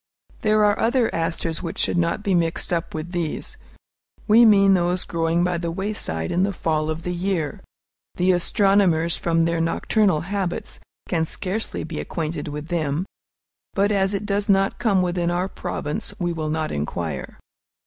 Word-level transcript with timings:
There 0.41 0.63
are 0.65 0.79
other 0.79 1.13
asters 1.13 1.61
which 1.61 1.77
should 1.77 1.95
not 1.99 2.23
be 2.23 2.33
mixed 2.33 2.73
up 2.73 2.95
with 2.95 3.11
these, 3.11 3.55
we 4.27 4.45
mean 4.45 4.73
those 4.73 5.03
growing 5.03 5.43
by 5.43 5.59
the 5.59 5.69
wayside 5.69 6.31
in 6.31 6.41
the 6.41 6.51
fall 6.51 6.89
of 6.89 7.03
the 7.03 7.13
year. 7.13 7.61
The 8.15 8.31
astronomers, 8.31 9.15
from 9.15 9.43
their 9.43 9.61
nocturnal 9.61 10.21
habits, 10.21 10.79
can 11.07 11.27
scarcely 11.27 11.83
be 11.83 11.99
acquainted 11.99 12.47
with 12.47 12.69
them; 12.69 13.05
but 13.75 13.91
as 13.91 14.15
it 14.15 14.25
does 14.25 14.49
not 14.49 14.79
come 14.79 15.03
within 15.03 15.29
our 15.29 15.47
province, 15.47 16.15
we 16.17 16.33
will 16.33 16.49
not 16.49 16.71
inquire. 16.71 17.37